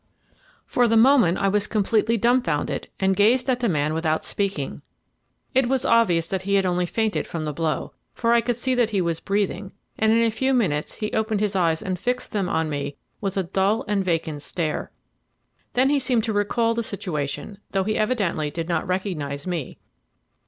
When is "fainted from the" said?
6.87-7.53